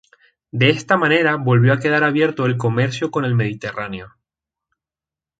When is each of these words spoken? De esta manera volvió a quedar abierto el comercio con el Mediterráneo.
De 0.49 0.69
esta 0.71 0.97
manera 0.97 1.35
volvió 1.35 1.73
a 1.73 1.79
quedar 1.79 2.03
abierto 2.03 2.47
el 2.47 2.57
comercio 2.57 3.11
con 3.11 3.23
el 3.23 3.35
Mediterráneo. 3.35 4.17